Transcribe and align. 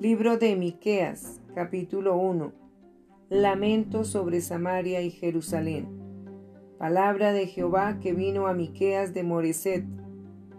Libro 0.00 0.36
de 0.38 0.54
Miqueas, 0.54 1.40
capítulo 1.56 2.16
1. 2.16 2.52
Lamento 3.30 4.04
sobre 4.04 4.40
Samaria 4.40 5.02
y 5.02 5.10
Jerusalén. 5.10 5.88
Palabra 6.78 7.32
de 7.32 7.48
Jehová 7.48 7.98
que 7.98 8.12
vino 8.12 8.46
a 8.46 8.54
Miqueas 8.54 9.12
de 9.12 9.24
Moreset 9.24 9.84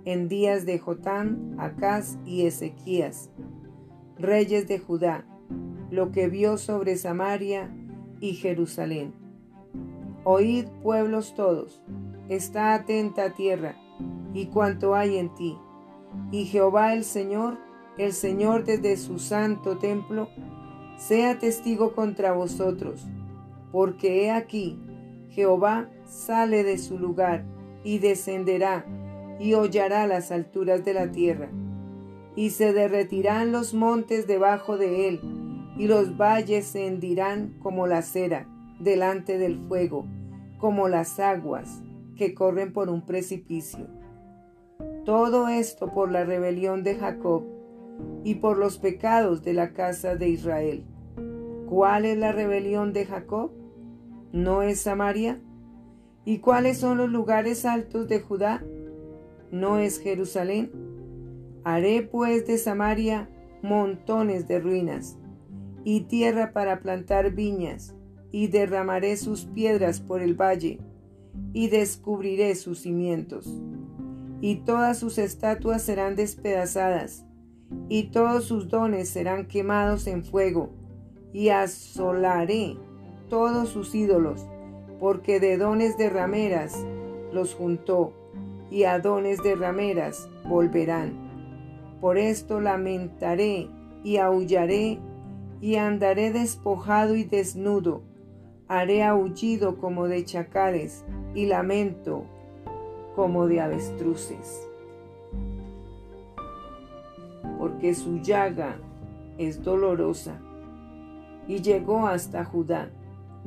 en 0.04 0.28
días 0.28 0.66
de 0.66 0.78
Jotán, 0.78 1.56
Acaz 1.58 2.18
y 2.26 2.48
Ezequías, 2.48 3.32
reyes 4.18 4.68
de 4.68 4.78
Judá, 4.78 5.26
lo 5.90 6.12
que 6.12 6.28
vio 6.28 6.58
sobre 6.58 6.98
Samaria 6.98 7.74
y 8.20 8.34
Jerusalén. 8.34 9.14
Oíd 10.26 10.66
pueblos 10.84 11.34
todos, 11.34 11.82
está 12.28 12.74
atenta 12.74 13.34
tierra 13.36 13.78
y 14.34 14.48
cuanto 14.48 14.96
hay 14.96 15.18
en 15.18 15.34
ti, 15.34 15.58
y 16.30 16.44
Jehová 16.44 16.94
el 16.94 17.06
Señor 17.06 17.69
el 18.00 18.14
Señor 18.14 18.64
desde 18.64 18.96
su 18.96 19.20
santo 19.20 19.78
templo, 19.78 20.30
sea 20.98 21.38
testigo 21.38 21.94
contra 21.94 22.32
vosotros, 22.32 23.06
porque 23.74 24.24
he 24.24 24.32
aquí, 24.32 24.80
Jehová 25.32 25.90
sale 26.06 26.64
de 26.64 26.78
su 26.78 26.98
lugar 26.98 27.44
y 27.84 28.00
descenderá 28.00 28.86
y 29.38 29.54
hollará 29.54 30.08
las 30.08 30.32
alturas 30.32 30.86
de 30.86 30.94
la 30.94 31.12
tierra, 31.12 31.50
y 32.38 32.52
se 32.52 32.72
derretirán 32.72 33.52
los 33.52 33.74
montes 33.74 34.28
debajo 34.28 34.78
de 34.78 35.10
él, 35.10 35.20
y 35.78 35.88
los 35.88 36.18
valles 36.18 36.68
se 36.68 36.88
hendirán 36.88 37.58
como 37.60 37.86
la 37.86 38.02
cera 38.02 38.48
delante 38.80 39.38
del 39.38 39.60
fuego, 39.68 40.06
como 40.58 40.88
las 40.88 41.20
aguas 41.20 41.82
que 42.16 42.34
corren 42.34 42.72
por 42.72 42.90
un 42.90 43.06
precipicio. 43.06 43.88
Todo 45.04 45.50
esto 45.50 45.94
por 45.94 46.12
la 46.12 46.24
rebelión 46.24 46.84
de 46.84 46.96
Jacob 46.96 47.59
y 48.24 48.36
por 48.36 48.58
los 48.58 48.78
pecados 48.78 49.44
de 49.44 49.54
la 49.54 49.74
casa 49.74 50.16
de 50.16 50.30
Israel. 50.30 50.86
¿Cuál 51.68 52.06
es 52.06 52.18
la 52.18 52.32
rebelión 52.32 52.94
de 52.94 53.06
Jacob? 53.06 53.52
¿No 54.32 54.62
es 54.62 54.82
Samaria? 54.82 55.42
¿Y 56.26 56.40
cuáles 56.40 56.78
son 56.78 56.98
los 56.98 57.10
lugares 57.10 57.66
altos 57.66 58.08
de 58.08 58.20
Judá? 58.20 58.64
¿No 59.52 59.78
es 59.78 60.00
Jerusalén? 60.00 60.72
Haré 61.64 62.02
pues 62.02 62.46
de 62.48 62.58
Samaria 62.58 63.30
montones 63.62 64.48
de 64.48 64.60
ruinas 64.60 65.18
y 65.84 66.02
tierra 66.02 66.52
para 66.52 66.82
plantar 66.82 67.32
viñas, 67.32 67.96
y 68.32 68.48
derramaré 68.48 69.18
sus 69.18 69.46
piedras 69.46 70.02
por 70.02 70.22
el 70.22 70.40
valle, 70.40 70.80
y 71.54 71.70
descubriré 71.70 72.56
sus 72.56 72.82
cimientos. 72.82 73.62
Y 74.42 74.58
todas 74.58 75.00
sus 75.00 75.18
estatuas 75.18 75.82
serán 75.82 76.16
despedazadas, 76.16 77.26
y 77.88 78.04
todos 78.12 78.46
sus 78.46 78.70
dones 78.70 79.10
serán 79.10 79.48
quemados 79.48 80.08
en 80.08 80.24
fuego, 80.24 80.70
y 81.34 81.50
asolaré 81.50 82.78
todos 83.30 83.70
sus 83.70 83.94
ídolos, 83.94 84.46
porque 85.00 85.40
de 85.40 85.58
dones 85.58 85.98
de 85.98 86.10
rameras 86.10 86.86
los 87.32 87.56
juntó, 87.56 88.14
y 88.72 88.84
a 88.84 89.00
dones 89.00 89.42
de 89.44 89.56
rameras 89.56 90.30
volverán. 90.48 91.14
Por 92.02 92.18
esto 92.18 92.60
lamentaré 92.60 93.68
y 94.04 94.18
aullaré, 94.18 95.00
y 95.62 95.76
andaré 95.76 96.32
despojado 96.32 97.16
y 97.16 97.24
desnudo, 97.24 98.04
haré 98.68 99.04
aullido 99.04 99.78
como 99.78 100.08
de 100.08 100.24
chacales, 100.24 101.04
y 101.36 101.46
lamento 101.46 102.24
como 103.16 103.48
de 103.48 103.62
avestruces 103.62 104.69
porque 107.60 107.94
su 107.94 108.20
llaga 108.22 108.78
es 109.38 109.62
dolorosa. 109.62 110.40
Y 111.46 111.62
llegó 111.62 112.08
hasta 112.08 112.46
Judá, 112.46 112.90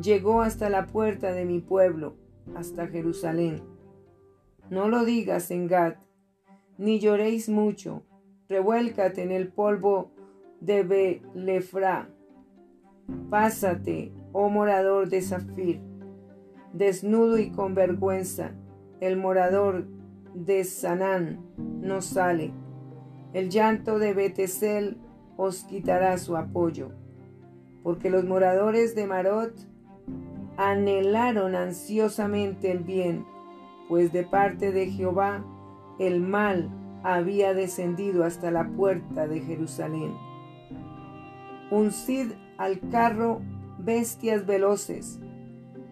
llegó 0.00 0.42
hasta 0.42 0.68
la 0.68 0.86
puerta 0.86 1.32
de 1.32 1.46
mi 1.46 1.60
pueblo, 1.60 2.14
hasta 2.54 2.86
Jerusalén. 2.86 3.62
No 4.68 4.88
lo 4.88 5.06
digas 5.06 5.50
en 5.50 5.66
Gad, 5.66 5.94
ni 6.76 7.00
lloréis 7.00 7.48
mucho, 7.48 8.02
revuélcate 8.48 9.22
en 9.22 9.32
el 9.32 9.48
polvo 9.48 10.10
de 10.60 10.82
Belefra. 10.82 12.10
Pásate, 13.30 14.12
oh 14.32 14.50
morador 14.50 15.08
de 15.08 15.22
Zafir, 15.22 15.80
desnudo 16.74 17.38
y 17.38 17.50
con 17.50 17.74
vergüenza, 17.74 18.52
el 19.00 19.16
morador 19.16 19.86
de 20.34 20.64
Sanán 20.64 21.40
no 21.56 22.02
sale 22.02 22.52
el 23.32 23.48
llanto 23.48 23.98
de 23.98 24.12
Betesel 24.12 24.98
os 25.36 25.64
quitará 25.64 26.18
su 26.18 26.36
apoyo, 26.36 26.90
porque 27.82 28.10
los 28.10 28.24
moradores 28.24 28.94
de 28.94 29.06
Marot 29.06 29.54
anhelaron 30.56 31.54
ansiosamente 31.54 32.70
el 32.70 32.80
bien, 32.80 33.24
pues 33.88 34.12
de 34.12 34.24
parte 34.24 34.70
de 34.70 34.90
Jehová 34.90 35.44
el 35.98 36.20
mal 36.20 36.68
había 37.02 37.54
descendido 37.54 38.24
hasta 38.24 38.50
la 38.50 38.68
puerta 38.68 39.26
de 39.26 39.40
Jerusalén. 39.40 40.14
Uncid 41.70 42.32
al 42.58 42.80
carro 42.90 43.40
bestias 43.78 44.46
veloces, 44.46 45.18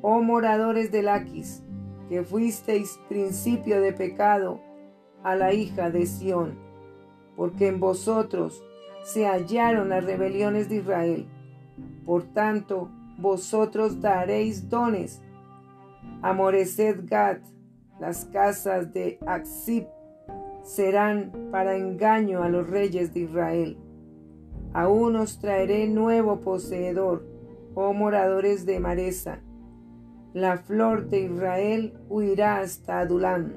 oh 0.03 0.23
moradores 0.23 0.93
de 0.93 1.03
Laquis, 1.03 1.63
que 2.09 2.23
fuisteis 2.23 3.01
principio 3.09 3.81
de 3.81 3.93
pecado 3.93 4.61
a 5.23 5.35
la 5.37 5.53
hija 5.53 5.91
de 5.91 6.07
Sión 6.07 6.70
porque 7.41 7.69
en 7.69 7.81
vosotros 7.81 8.63
se 9.03 9.25
hallaron 9.25 9.89
las 9.89 10.05
rebeliones 10.05 10.69
de 10.69 10.77
Israel. 10.77 11.27
Por 12.05 12.25
tanto, 12.35 12.91
vosotros 13.17 14.03
daréis 14.03 14.69
dones. 14.69 15.23
Amoreced 16.21 17.09
Gad, 17.09 17.39
las 17.99 18.27
casas 18.27 18.93
de 18.93 19.19
Axib 19.27 19.87
serán 20.65 21.33
para 21.51 21.77
engaño 21.77 22.43
a 22.43 22.51
los 22.51 22.69
reyes 22.69 23.15
de 23.15 23.21
Israel. 23.21 23.79
Aún 24.75 25.17
os 25.17 25.39
traeré 25.39 25.89
nuevo 25.89 26.43
poseedor, 26.43 27.25
oh 27.75 27.95
moradores 27.95 28.67
de 28.67 28.81
Maresa. 28.81 29.41
La 30.35 30.59
flor 30.59 31.09
de 31.09 31.21
Israel 31.21 31.95
huirá 32.11 32.59
hasta 32.59 33.01
Adulán. 33.01 33.55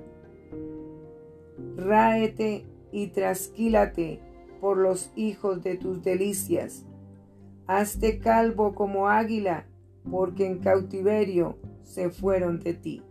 Ráete 1.76 2.72
y 2.94 3.08
trasquílate 3.08 4.22
por 4.62 4.78
los 4.78 5.12
hijos 5.16 5.62
de 5.64 5.76
tus 5.76 6.04
delicias. 6.04 6.86
Hazte 7.68 8.20
calvo 8.20 8.76
como 8.76 9.10
águila, 9.10 9.66
porque 10.10 10.46
en 10.46 10.60
cautiverio 10.60 11.58
se 11.82 12.12
fueron 12.12 12.60
de 12.60 12.74
ti. 12.76 13.02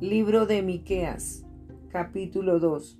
Libro 0.00 0.46
de 0.46 0.62
Miqueas, 0.62 1.44
capítulo 1.88 2.60
2. 2.60 2.98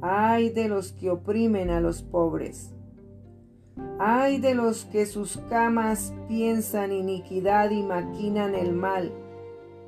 Ay 0.00 0.50
de 0.50 0.68
los 0.68 0.92
que 0.92 1.10
oprimen 1.10 1.68
a 1.70 1.80
los 1.80 2.02
pobres. 2.02 2.74
Ay 3.98 4.38
de 4.38 4.54
los 4.54 4.84
que 4.86 5.04
sus 5.04 5.38
camas 5.48 6.14
piensan 6.28 6.92
iniquidad 6.92 7.70
y 7.70 7.82
maquinan 7.82 8.54
el 8.54 8.72
mal, 8.72 9.12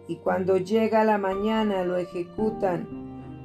y 0.08 0.16
cuando 0.16 0.56
llega 0.56 1.04
la 1.04 1.18
mañana 1.18 1.84
lo 1.84 1.96
ejecutan 1.96 3.01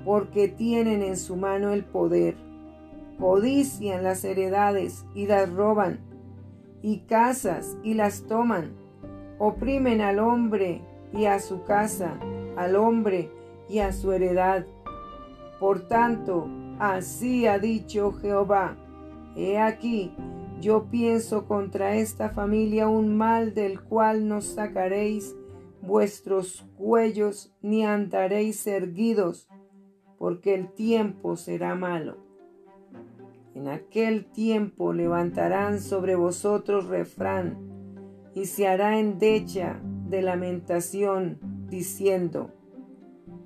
porque 0.08 0.48
tienen 0.48 1.04
en 1.04 1.18
su 1.18 1.36
mano 1.36 1.74
el 1.74 1.84
poder. 1.84 2.38
Codician 3.20 4.06
las 4.06 4.24
heredades 4.24 5.06
y 5.14 5.28
las 5.28 5.52
roban, 5.52 6.00
y 6.82 7.00
casas 7.00 7.76
y 7.84 7.94
las 7.94 8.22
toman. 8.22 8.72
Oprimen 9.38 10.00
al 10.00 10.20
hombre 10.20 10.82
y 11.12 11.26
a 11.26 11.42
su 11.42 11.66
casa, 11.66 12.18
al 12.56 12.78
hombre 12.78 13.30
y 13.68 13.80
a 13.80 13.92
su 13.92 14.14
heredad. 14.14 14.66
Por 15.60 15.90
tanto, 15.90 16.48
así 16.80 17.46
ha 17.46 17.60
dicho 17.60 18.14
Jehová, 18.14 18.78
he 19.36 19.60
aquí, 19.60 20.14
yo 20.62 20.86
pienso 20.86 21.48
contra 21.48 21.98
esta 21.98 22.30
familia 22.30 22.88
un 22.88 23.18
mal 23.18 23.54
del 23.54 23.82
cual 23.82 24.30
no 24.30 24.40
sacaréis 24.40 25.36
vuestros 25.82 26.66
cuellos 26.78 27.54
ni 27.62 27.86
andaréis 27.86 28.66
erguidos 28.68 29.50
porque 30.18 30.56
el 30.56 30.72
tiempo 30.72 31.36
será 31.36 31.76
malo. 31.76 32.18
En 33.54 33.68
aquel 33.68 34.26
tiempo 34.26 34.94
levantarán 34.94 35.80
sobre 35.80 36.16
vosotros 36.16 36.86
refrán, 36.86 37.58
y 38.34 38.46
se 38.46 38.68
hará 38.68 39.00
endecha 39.00 39.82
de 40.10 40.22
lamentación, 40.22 41.40
diciendo, 41.70 42.52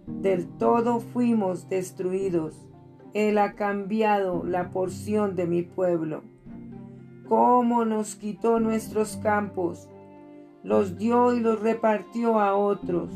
del 0.06 0.48
todo 0.58 1.00
fuimos 1.00 1.70
destruidos, 1.70 2.68
Él 3.14 3.38
ha 3.38 3.54
cambiado 3.54 4.44
la 4.44 4.72
porción 4.72 5.36
de 5.36 5.48
mi 5.48 5.62
pueblo. 5.64 6.24
Cómo 7.28 7.86
nos 7.86 8.16
quitó 8.16 8.60
nuestros 8.60 9.16
campos, 9.18 9.90
los 10.64 10.98
dio 10.98 11.34
y 11.34 11.40
los 11.40 11.62
repartió 11.62 12.40
a 12.40 12.56
otros. 12.56 13.10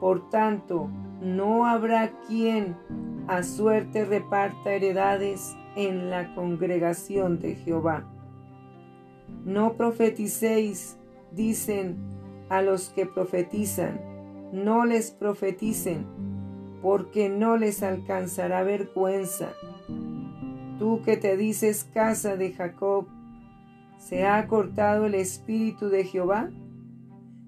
Por 0.00 0.28
tanto, 0.28 0.90
no 1.20 1.66
habrá 1.66 2.12
quien 2.26 2.76
a 3.26 3.42
suerte 3.42 4.04
reparta 4.04 4.72
heredades 4.72 5.56
en 5.76 6.10
la 6.10 6.34
congregación 6.34 7.40
de 7.40 7.54
Jehová. 7.56 8.04
No 9.44 9.74
profeticéis, 9.74 10.98
dicen 11.32 11.96
a 12.48 12.62
los 12.62 12.90
que 12.90 13.06
profetizan, 13.06 14.00
no 14.52 14.84
les 14.84 15.10
profeticen, 15.10 16.06
porque 16.82 17.28
no 17.28 17.56
les 17.56 17.82
alcanzará 17.82 18.62
vergüenza. 18.62 19.52
Tú 20.78 21.02
que 21.02 21.16
te 21.16 21.36
dices 21.36 21.84
casa 21.84 22.36
de 22.36 22.52
Jacob, 22.52 23.06
¿se 23.98 24.26
ha 24.26 24.46
cortado 24.46 25.06
el 25.06 25.14
espíritu 25.14 25.88
de 25.88 26.04
Jehová? 26.04 26.50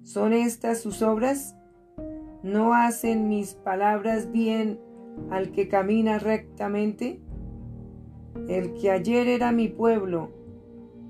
¿Son 0.02 0.32
estas 0.32 0.80
sus 0.80 1.02
obras? 1.02 1.55
¿No 2.42 2.74
hacen 2.74 3.28
mis 3.28 3.54
palabras 3.54 4.30
bien 4.30 4.78
al 5.30 5.52
que 5.52 5.68
camina 5.68 6.18
rectamente? 6.18 7.20
El 8.48 8.74
que 8.74 8.90
ayer 8.90 9.26
era 9.28 9.52
mi 9.52 9.68
pueblo 9.68 10.30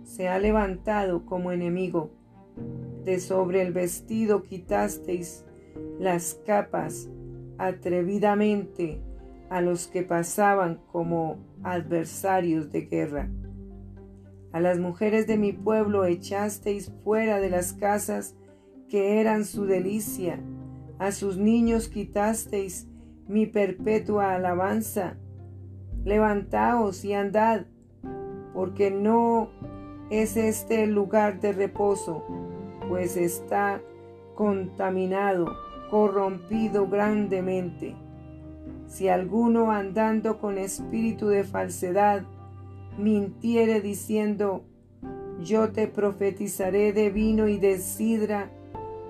se 0.04 0.28
ha 0.28 0.38
levantado 0.38 1.26
como 1.26 1.52
enemigo. 1.52 2.10
De 3.04 3.20
sobre 3.20 3.62
el 3.62 3.72
vestido 3.72 4.42
quitasteis 4.42 5.44
las 5.98 6.40
capas 6.46 7.10
atrevidamente 7.58 9.00
a 9.50 9.60
los 9.60 9.86
que 9.88 10.02
pasaban 10.02 10.80
como 10.90 11.38
adversarios 11.62 12.72
de 12.72 12.82
guerra. 12.82 13.28
A 14.52 14.60
las 14.60 14.78
mujeres 14.78 15.26
de 15.26 15.36
mi 15.36 15.52
pueblo 15.52 16.04
echasteis 16.04 16.92
fuera 17.04 17.40
de 17.40 17.50
las 17.50 17.72
casas 17.74 18.36
que 18.88 19.20
eran 19.20 19.44
su 19.44 19.66
delicia. 19.66 20.40
A 20.98 21.12
sus 21.12 21.36
niños 21.36 21.88
quitasteis 21.88 22.86
mi 23.28 23.46
perpetua 23.46 24.34
alabanza 24.34 25.16
levantaos 26.06 27.04
y 27.04 27.12
andad, 27.12 27.62
porque 28.54 28.92
no 28.92 29.50
es 30.08 30.36
este 30.36 30.84
el 30.84 30.92
lugar 30.92 31.40
de 31.40 31.52
reposo, 31.52 32.22
pues 32.88 33.16
está 33.16 33.82
contaminado, 34.36 35.56
corrompido 35.90 36.86
grandemente. 36.86 37.96
Si 38.86 39.08
alguno 39.08 39.72
andando 39.72 40.38
con 40.38 40.58
espíritu 40.58 41.26
de 41.26 41.42
falsedad 41.42 42.22
mintiere 42.96 43.80
diciendo, 43.80 44.62
yo 45.42 45.72
te 45.72 45.88
profetizaré 45.88 46.92
de 46.92 47.10
vino 47.10 47.48
y 47.48 47.58
de 47.58 47.78
sidra, 47.78 48.50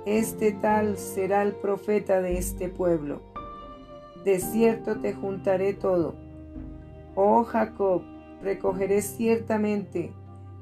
este 0.06 0.52
tal 0.52 0.96
será 0.96 1.42
el 1.42 1.52
profeta 1.52 2.22
de 2.22 2.38
este 2.38 2.70
pueblo. 2.70 3.20
De 4.24 4.40
cierto 4.40 4.98
te 5.00 5.12
juntaré 5.12 5.74
todo 5.74 6.26
Oh 7.18 7.44
Jacob, 7.44 8.02
recogeré 8.42 9.00
ciertamente 9.00 10.12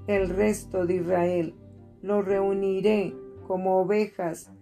el 0.07 0.29
resto 0.29 0.87
de 0.87 0.95
Israel, 0.95 1.57
lo 2.01 2.23
reuniré 2.23 3.13
como 3.49 3.81
ovejas 3.81 4.53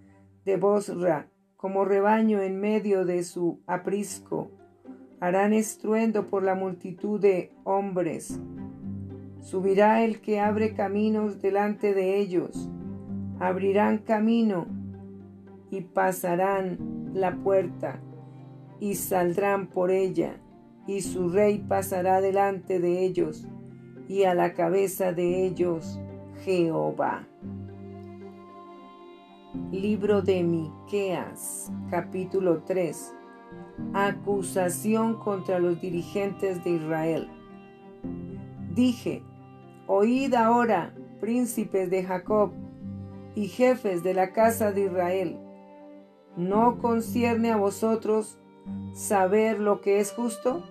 de 0.47 0.57
Bosra, 0.57 1.29
como 1.59 1.85
rebaño 1.85 2.41
en 2.41 2.59
medio 2.59 3.05
de 3.05 3.23
su 3.25 3.61
aprisco. 3.67 4.51
Harán 5.21 5.53
estruendo 5.53 6.29
por 6.29 6.45
la 6.45 6.55
multitud 6.55 7.21
de 7.21 7.53
hombres. 7.65 8.41
Subirá 9.43 10.03
el 10.03 10.23
que 10.23 10.41
abre 10.41 10.73
caminos 10.73 11.43
delante 11.43 11.93
de 11.93 12.21
ellos. 12.21 12.71
Abrirán 13.41 13.99
camino 13.99 14.67
y 15.71 15.81
pasarán 15.81 17.11
la 17.15 17.37
puerta 17.37 18.01
y 18.81 18.95
saldrán 18.95 19.69
por 19.69 19.91
ella 19.91 20.37
y 20.87 21.01
su 21.01 21.29
rey 21.29 21.59
pasará 21.59 22.21
delante 22.21 22.81
de 22.81 23.05
ellos, 23.05 23.47
y 24.09 24.25
a 24.25 24.35
la 24.35 24.53
cabeza 24.53 25.13
de 25.13 25.47
ellos 25.47 26.01
Jehová. 26.45 27.27
Libro 29.71 30.23
de 30.23 30.43
Miqueas, 30.43 31.71
capítulo 31.91 32.63
3. 32.65 33.15
Acusación 33.95 35.15
contra 35.15 35.59
los 35.59 35.81
dirigentes 35.81 36.63
de 36.65 36.71
Israel. 36.71 37.29
Dije, 38.75 39.23
oíd 39.87 40.35
ahora, 40.35 40.95
príncipes 41.21 41.91
de 41.91 42.03
Jacob 42.03 42.53
y 43.35 43.49
jefes 43.49 44.03
de 44.03 44.15
la 44.15 44.33
casa 44.33 44.73
de 44.73 44.85
Israel, 44.85 45.39
¿no 46.37 46.79
concierne 46.79 47.51
a 47.51 47.57
vosotros 47.57 48.39
saber 48.95 49.59
lo 49.59 49.81
que 49.81 50.01
es 50.01 50.13
justo? 50.13 50.63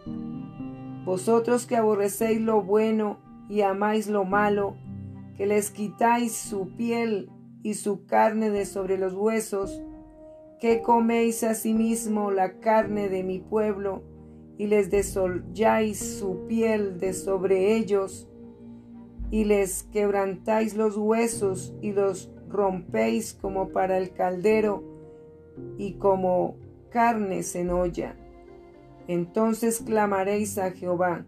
Vosotros 1.05 1.65
que 1.65 1.75
aborrecéis 1.75 2.41
lo 2.41 2.61
bueno 2.61 3.19
y 3.49 3.61
amáis 3.61 4.07
lo 4.07 4.23
malo, 4.23 4.75
que 5.35 5.45
les 5.45 5.71
quitáis 5.71 6.33
su 6.33 6.75
piel 6.75 7.31
y 7.63 7.73
su 7.73 8.05
carne 8.05 8.49
de 8.49 8.65
sobre 8.65 8.97
los 8.97 9.13
huesos, 9.13 9.81
que 10.59 10.81
coméis 10.81 11.43
asimismo 11.43 12.29
la 12.31 12.59
carne 12.59 13.09
de 13.09 13.23
mi 13.23 13.39
pueblo 13.39 14.03
y 14.57 14.67
les 14.67 14.91
desolláis 14.91 16.19
su 16.19 16.45
piel 16.47 16.99
de 16.99 17.13
sobre 17.13 17.75
ellos, 17.75 18.27
y 19.31 19.45
les 19.45 19.83
quebrantáis 19.83 20.75
los 20.75 20.97
huesos 20.97 21.73
y 21.81 21.93
los 21.93 22.29
rompéis 22.51 23.33
como 23.33 23.69
para 23.69 23.97
el 23.97 24.11
caldero 24.11 24.83
y 25.77 25.93
como 25.93 26.55
carnes 26.89 27.55
en 27.55 27.69
olla. 27.69 28.15
Entonces 29.07 29.81
clamaréis 29.81 30.57
a 30.57 30.71
Jehová, 30.71 31.25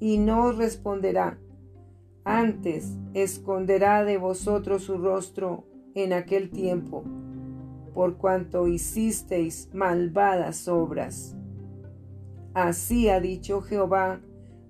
y 0.00 0.18
no 0.18 0.46
os 0.46 0.58
responderá. 0.58 1.38
Antes 2.24 2.96
esconderá 3.14 4.04
de 4.04 4.18
vosotros 4.18 4.84
su 4.84 4.98
rostro 4.98 5.64
en 5.94 6.12
aquel 6.12 6.50
tiempo, 6.50 7.04
por 7.94 8.16
cuanto 8.16 8.66
hicisteis 8.68 9.68
malvadas 9.72 10.68
obras. 10.68 11.36
Así 12.54 13.08
ha 13.08 13.20
dicho 13.20 13.62
Jehová 13.62 14.20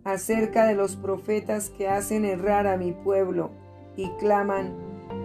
acerca 0.05 0.67
de 0.67 0.75
los 0.75 0.97
profetas 0.97 1.71
que 1.71 1.89
hacen 1.89 2.25
errar 2.25 2.67
a 2.67 2.77
mi 2.77 2.93
pueblo 2.93 3.51
y 3.97 4.09
claman 4.19 4.75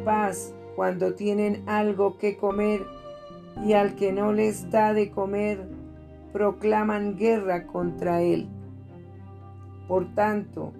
paz 0.05 0.53
cuando 0.79 1.13
tienen 1.13 1.63
algo 1.67 2.17
que 2.17 2.37
comer 2.37 2.87
y 3.65 3.73
al 3.73 3.95
que 3.95 4.13
no 4.13 4.31
les 4.31 4.71
da 4.71 4.93
de 4.93 5.11
comer, 5.11 5.67
proclaman 6.31 7.17
guerra 7.17 7.67
contra 7.67 8.21
él. 8.21 8.47
Por 9.89 10.15
tanto, 10.15 10.71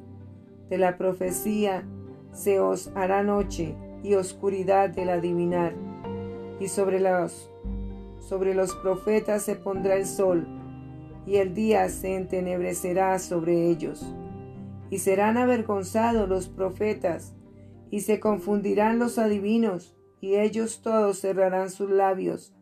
de 0.70 0.78
la 0.78 0.98
profecía 0.98 1.84
se 2.32 2.62
os 2.62 2.94
hará 2.96 3.24
noche 3.24 3.76
y 4.02 4.14
oscuridad 4.14 4.90
del 4.90 5.10
adivinar, 5.10 5.74
y 6.62 6.70
sobre 6.70 7.02
los, 7.02 7.52
sobre 8.22 8.54
los 8.54 8.74
profetas 8.76 9.44
se 9.44 9.56
pondrá 9.56 9.96
el 9.96 10.06
sol, 10.06 10.48
y 11.28 11.36
el 11.36 11.54
día 11.54 11.90
se 11.90 12.16
entenebrecerá 12.16 13.20
sobre 13.20 13.68
ellos. 13.68 14.16
Y 14.90 15.00
serán 15.00 15.36
avergonzados 15.36 16.30
los 16.30 16.48
profetas, 16.48 17.34
y 17.92 18.02
se 18.02 18.20
confundirán 18.20 19.00
los 19.00 19.18
adivinos, 19.18 19.96
y 20.22 20.36
ellos 20.36 20.82
todos 20.82 21.20
cerrarán 21.20 21.70
sus 21.70 21.90
labios, 21.90 22.54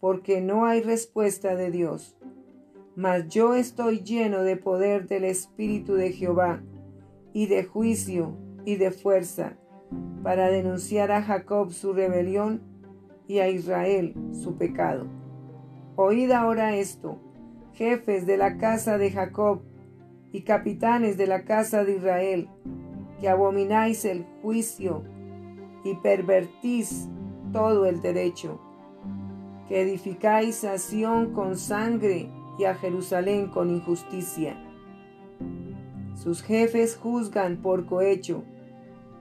porque 0.00 0.40
no 0.40 0.66
hay 0.66 0.82
respuesta 0.82 1.54
de 1.54 1.70
Dios. 1.70 2.16
Mas 2.96 3.28
yo 3.28 3.54
estoy 3.54 4.00
lleno 4.00 4.42
de 4.42 4.56
poder 4.56 5.06
del 5.06 5.24
Espíritu 5.24 5.94
de 5.94 6.12
Jehová, 6.12 6.62
y 7.32 7.46
de 7.46 7.64
juicio 7.64 8.36
y 8.64 8.76
de 8.76 8.90
fuerza, 8.90 9.56
para 10.22 10.48
denunciar 10.48 11.12
a 11.12 11.22
Jacob 11.22 11.72
su 11.72 11.92
rebelión 11.92 12.62
y 13.28 13.38
a 13.38 13.48
Israel 13.48 14.14
su 14.32 14.56
pecado. 14.56 15.06
Oíd 15.96 16.30
ahora 16.32 16.76
esto, 16.76 17.18
jefes 17.74 18.26
de 18.26 18.36
la 18.36 18.56
casa 18.56 18.98
de 18.98 19.10
Jacob 19.10 19.62
y 20.32 20.42
capitanes 20.42 21.16
de 21.16 21.26
la 21.26 21.44
casa 21.44 21.84
de 21.84 21.96
Israel, 21.96 22.48
que 23.20 23.28
abomináis 23.28 24.04
el 24.04 24.24
juicio 24.42 25.04
y 25.84 25.94
pervertís 25.94 27.08
todo 27.52 27.86
el 27.86 28.00
derecho 28.00 28.60
que 29.68 29.82
edificáis 29.82 30.64
a 30.64 30.78
Sión 30.78 31.34
con 31.34 31.56
sangre 31.56 32.30
y 32.58 32.64
a 32.64 32.74
Jerusalén 32.74 33.48
con 33.48 33.70
injusticia. 33.70 34.56
Sus 36.14 36.42
jefes 36.42 36.96
juzgan 36.96 37.58
por 37.58 37.86
cohecho, 37.86 38.42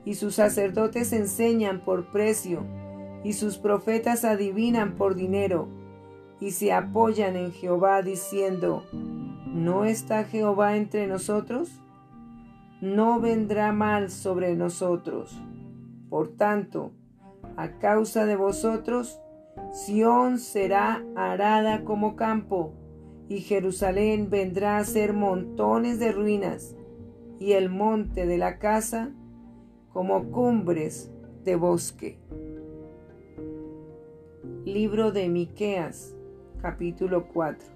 y 0.05 0.15
sus 0.15 0.35
sacerdotes 0.35 1.11
enseñan 1.11 1.81
por 1.81 2.11
precio, 2.11 2.63
y 3.23 3.33
sus 3.33 3.57
profetas 3.57 4.23
adivinan 4.23 4.95
por 4.95 5.15
dinero, 5.15 5.67
y 6.39 6.51
se 6.51 6.71
apoyan 6.71 7.35
en 7.35 7.51
Jehová 7.51 8.01
diciendo, 8.01 8.83
¿no 9.45 9.83
está 9.83 10.23
Jehová 10.23 10.77
entre 10.77 11.07
nosotros? 11.07 11.81
No 12.79 13.19
vendrá 13.19 13.73
mal 13.73 14.09
sobre 14.09 14.55
nosotros. 14.55 15.37
Por 16.09 16.29
tanto, 16.35 16.91
a 17.55 17.79
causa 17.79 18.25
de 18.25 18.35
vosotros, 18.35 19.19
Sión 19.71 20.39
será 20.39 21.03
arada 21.15 21.83
como 21.83 22.15
campo, 22.15 22.73
y 23.27 23.39
Jerusalén 23.39 24.29
vendrá 24.29 24.77
a 24.77 24.83
ser 24.83 25.13
montones 25.13 25.99
de 25.99 26.11
ruinas, 26.11 26.75
y 27.39 27.53
el 27.53 27.69
monte 27.69 28.25
de 28.25 28.37
la 28.37 28.57
casa 28.57 29.11
como 29.91 30.31
cumbres 30.31 31.11
de 31.43 31.55
bosque. 31.55 32.19
Libro 34.63 35.11
de 35.11 35.29
Miqueas, 35.29 36.15
capítulo 36.61 37.27
4. 37.27 37.67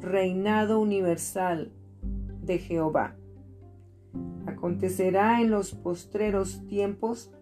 Reinado 0.00 0.80
universal 0.80 1.72
de 2.42 2.58
Jehová. 2.58 3.19
Acontecerá 4.46 5.40
en 5.40 5.50
los 5.50 5.74
postreros 5.74 6.66
tiempos 6.66 7.32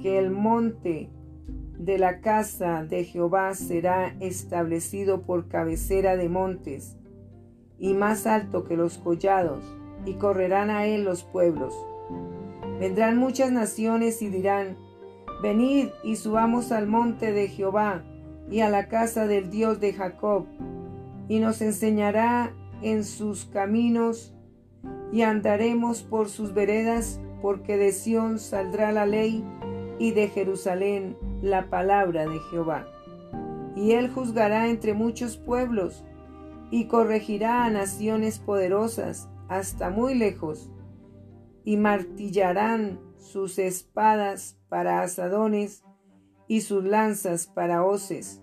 que 0.00 0.18
el 0.18 0.30
monte 0.30 1.10
de 1.78 1.98
la 1.98 2.20
casa 2.20 2.84
de 2.84 3.04
Jehová 3.04 3.54
será 3.54 4.16
establecido 4.20 5.22
por 5.22 5.48
cabecera 5.48 6.16
de 6.16 6.28
montes 6.28 6.96
y 7.78 7.94
más 7.94 8.26
alto 8.26 8.64
que 8.64 8.76
los 8.76 8.98
collados, 8.98 9.62
y 10.04 10.14
correrán 10.14 10.70
a 10.70 10.86
él 10.86 11.04
los 11.04 11.24
pueblos. 11.24 11.74
Vendrán 12.78 13.16
muchas 13.16 13.50
naciones 13.52 14.22
y 14.22 14.28
dirán, 14.28 14.76
Venid 15.42 15.88
y 16.02 16.16
subamos 16.16 16.72
al 16.72 16.86
monte 16.86 17.32
de 17.32 17.48
Jehová 17.48 18.04
y 18.50 18.60
a 18.60 18.70
la 18.70 18.88
casa 18.88 19.26
del 19.26 19.50
Dios 19.50 19.80
de 19.80 19.92
Jacob, 19.92 20.46
y 21.28 21.40
nos 21.40 21.60
enseñará 21.60 22.54
en 22.82 23.04
sus 23.04 23.44
caminos, 23.46 24.35
y 25.12 25.22
andaremos 25.22 26.02
por 26.02 26.28
sus 26.28 26.52
veredas, 26.52 27.20
porque 27.42 27.76
de 27.76 27.92
Sión 27.92 28.38
saldrá 28.38 28.92
la 28.92 29.06
ley, 29.06 29.44
y 29.98 30.12
de 30.12 30.28
Jerusalén 30.28 31.16
la 31.42 31.70
palabra 31.70 32.26
de 32.26 32.38
Jehová. 32.50 32.86
Y 33.74 33.92
él 33.92 34.10
juzgará 34.10 34.68
entre 34.68 34.94
muchos 34.94 35.36
pueblos, 35.36 36.04
y 36.70 36.86
corregirá 36.86 37.64
a 37.64 37.70
naciones 37.70 38.38
poderosas 38.38 39.28
hasta 39.48 39.90
muy 39.90 40.14
lejos, 40.14 40.70
y 41.64 41.76
martillarán 41.76 43.00
sus 43.16 43.58
espadas 43.58 44.58
para 44.68 45.02
asadones 45.02 45.84
y 46.48 46.60
sus 46.60 46.84
lanzas 46.84 47.46
para 47.46 47.84
hoces. 47.84 48.42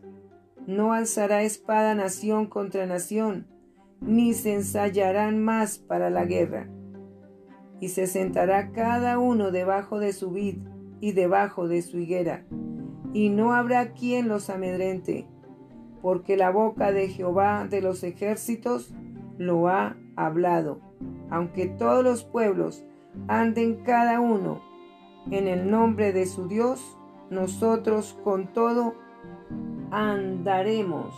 No 0.68 0.94
alzará 0.94 1.44
espada 1.44 1.96
nación 1.96 2.48
contra 2.48 2.86
nación, 2.86 3.48
ni 4.06 4.34
se 4.34 4.54
ensayarán 4.54 5.44
más 5.44 5.80
para 5.80 6.10
la 6.10 6.26
guerra. 6.26 6.70
Y 7.80 7.90
se 7.90 8.08
sentará 8.08 8.72
cada 8.72 9.20
uno 9.20 9.52
debajo 9.52 10.00
de 10.00 10.14
su 10.14 10.32
vid 10.32 10.58
y 11.02 11.12
debajo 11.12 11.68
de 11.68 11.82
su 11.82 11.98
higuera, 11.98 12.46
y 13.14 13.30
no 13.30 13.54
habrá 13.54 13.92
quien 13.92 14.30
los 14.30 14.50
amedrente, 14.50 15.28
porque 16.02 16.38
la 16.38 16.50
boca 16.50 16.92
de 16.92 17.10
Jehová 17.10 17.68
de 17.70 17.82
los 17.82 18.04
ejércitos 18.04 18.94
lo 19.38 19.68
ha 19.68 19.98
hablado, 20.16 20.80
aunque 21.30 21.68
todos 21.68 22.04
los 22.04 22.24
pueblos 22.24 22.86
anden 23.28 23.84
cada 23.84 24.20
uno 24.20 24.62
en 25.32 25.48
el 25.48 25.70
nombre 25.70 26.14
de 26.14 26.26
su 26.26 26.48
Dios, 26.48 26.98
nosotros 27.30 28.18
con 28.24 28.48
todo 28.54 28.96
andaremos 29.92 31.14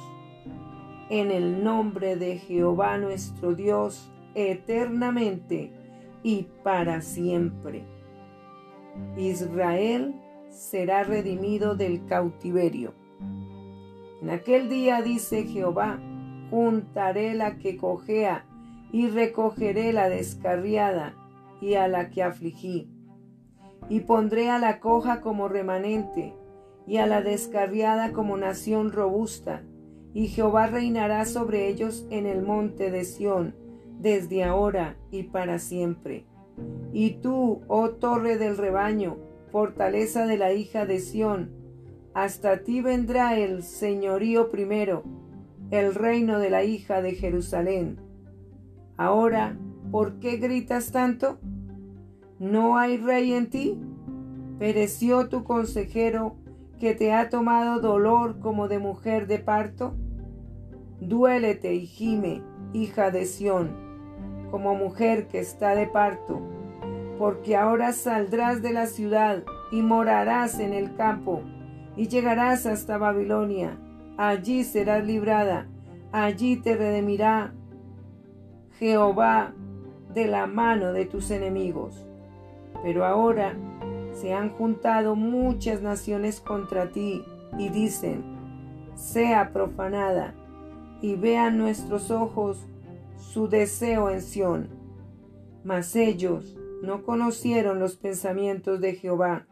en 1.10 1.32
el 1.32 1.64
nombre 1.64 2.16
de 2.16 2.38
Jehová 2.38 2.98
nuestro 2.98 3.54
Dios 3.54 4.12
eternamente 4.34 5.72
y 6.24 6.48
para 6.64 7.02
siempre. 7.02 7.86
Israel 9.18 10.16
será 10.50 11.04
redimido 11.04 11.76
del 11.76 12.06
cautiverio. 12.06 12.94
En 14.22 14.30
aquel 14.30 14.70
día 14.70 15.02
dice 15.02 15.44
Jehová, 15.44 16.00
juntaré 16.50 17.34
la 17.36 17.58
que 17.58 17.78
cojea 17.78 18.46
y 18.92 19.08
recogeré 19.08 19.94
la 19.94 20.10
descarriada 20.10 21.14
y 21.62 21.76
a 21.76 21.88
la 21.88 22.10
que 22.10 22.24
afligí. 22.24 22.90
Y 23.90 24.02
pondré 24.02 24.50
a 24.50 24.58
la 24.58 24.80
coja 24.80 25.22
como 25.22 25.48
remanente 25.48 26.34
y 26.88 26.98
a 26.98 27.06
la 27.06 27.22
descarriada 27.22 28.14
como 28.14 28.38
nación 28.38 28.92
robusta. 28.92 29.64
Y 30.16 30.30
Jehová 30.30 30.68
reinará 30.68 31.26
sobre 31.26 31.68
ellos 31.68 32.08
en 32.10 32.26
el 32.26 32.42
monte 32.42 32.90
de 32.90 33.04
Sión, 33.04 33.54
desde 34.00 34.46
ahora 34.46 34.96
y 35.12 35.24
para 35.24 35.60
siempre. 35.60 36.26
Y 36.94 37.16
tú, 37.16 37.64
oh 37.68 37.90
torre 37.92 38.38
del 38.38 38.56
rebaño, 38.56 39.18
fortaleza 39.52 40.26
de 40.26 40.38
la 40.38 40.54
hija 40.54 40.86
de 40.86 41.00
Sión, 41.00 41.52
hasta 42.14 42.64
ti 42.64 42.82
vendrá 42.82 43.38
el 43.38 43.62
señorío 43.62 44.50
primero, 44.50 45.04
el 45.70 45.94
reino 45.94 46.40
de 46.40 46.50
la 46.50 46.64
hija 46.64 47.02
de 47.02 47.12
Jerusalén. 47.12 48.00
Ahora, 48.96 49.60
¿por 49.92 50.20
qué 50.20 50.38
gritas 50.38 50.94
tanto? 50.94 51.40
¿No 52.40 52.78
hay 52.78 52.96
rey 52.96 53.34
en 53.34 53.50
ti? 53.50 53.78
¿Pereció 54.60 55.28
tu 55.28 55.44
consejero 55.44 56.38
que 56.80 56.96
te 56.96 57.12
ha 57.12 57.30
tomado 57.30 57.82
dolor 57.82 58.40
como 58.40 58.70
de 58.70 58.80
mujer 58.80 59.28
de 59.28 59.40
parto? 59.40 59.94
Duélete 61.00 61.74
y 61.74 61.86
gime, 61.86 62.42
hija 62.74 63.12
de 63.12 63.26
Sión, 63.26 63.76
como 64.50 64.76
mujer 64.76 65.28
que 65.28 65.40
está 65.40 65.76
de 65.76 65.88
parto, 65.88 66.40
porque 67.18 67.56
ahora 67.56 67.92
saldrás 67.92 68.62
de 68.62 68.72
la 68.72 68.88
ciudad 68.88 69.44
y 69.72 69.82
morarás 69.82 70.60
en 70.60 70.74
el 70.74 70.96
campo 70.96 71.42
y 71.98 72.08
llegarás 72.08 72.66
hasta 72.66 72.98
Babilonia. 72.98 73.78
Allí 74.18 74.64
serás 74.64 75.06
librada, 75.06 75.68
allí 76.12 76.58
te 76.58 76.76
redimirá 76.76 77.54
Jehová 78.80 79.54
de 80.14 80.28
la 80.28 80.48
mano 80.48 80.94
de 80.94 81.06
tus 81.06 81.32
enemigos. 81.32 82.06
Pero 82.84 83.06
ahora 83.06 83.56
se 84.14 84.34
han 84.34 84.50
juntado 84.50 85.16
muchas 85.16 85.82
naciones 85.82 86.40
contra 86.40 86.92
ti 86.92 87.24
y 87.58 87.70
dicen, 87.70 88.24
sea 88.96 89.52
profanada, 89.52 90.34
y 91.02 91.16
vean 91.16 91.58
nuestros 91.58 92.12
ojos 92.12 92.66
su 93.18 93.48
deseo 93.48 94.10
en 94.10 94.22
Sión. 94.22 94.70
Mas 95.64 95.96
ellos 95.96 96.58
no 96.82 97.04
conocieron 97.04 97.80
los 97.80 97.96
pensamientos 97.96 98.80
de 98.82 98.94
Jehová 98.96 99.48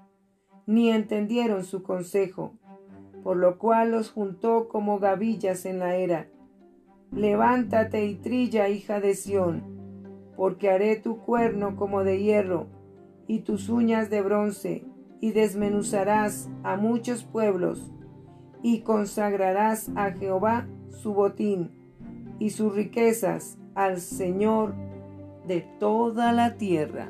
ni 0.65 0.89
entendieron 0.89 1.63
su 1.63 1.83
consejo, 1.83 2.53
por 3.23 3.37
lo 3.37 3.57
cual 3.57 3.91
los 3.91 4.11
juntó 4.11 4.67
como 4.69 4.99
gavillas 4.99 5.65
en 5.65 5.79
la 5.79 5.95
era. 5.95 6.27
Levántate 7.11 8.05
y 8.05 8.15
trilla, 8.15 8.69
hija 8.69 8.99
de 8.99 9.13
Sión, 9.13 9.63
porque 10.35 10.69
haré 10.69 10.95
tu 10.95 11.19
cuerno 11.19 11.75
como 11.75 12.03
de 12.03 12.21
hierro, 12.21 12.67
y 13.27 13.39
tus 13.39 13.69
uñas 13.69 14.09
de 14.09 14.21
bronce, 14.21 14.85
y 15.21 15.31
desmenuzarás 15.31 16.49
a 16.63 16.75
muchos 16.75 17.23
pueblos, 17.23 17.91
y 18.61 18.81
consagrarás 18.81 19.91
a 19.95 20.11
Jehová 20.11 20.67
su 20.93 21.13
botín, 21.13 21.71
y 22.39 22.49
sus 22.49 22.73
riquezas 22.75 23.57
al 23.75 23.99
Señor 24.01 24.73
de 25.47 25.61
toda 25.79 26.31
la 26.31 26.55
tierra. 26.55 27.09